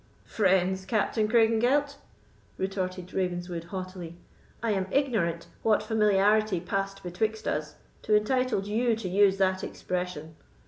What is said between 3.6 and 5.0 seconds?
haughtily; "I am